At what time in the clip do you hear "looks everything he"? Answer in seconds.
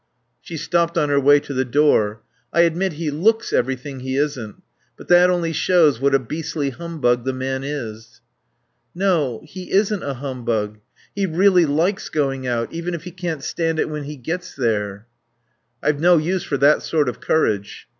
3.11-4.15